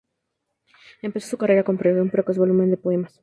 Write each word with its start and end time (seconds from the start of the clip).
Empezó 1.03 1.29
su 1.29 1.37
carrera 1.37 1.63
con 1.63 1.77
un 1.79 2.09
precoz 2.09 2.35
volumen 2.35 2.71
de 2.71 2.77
poemas. 2.77 3.19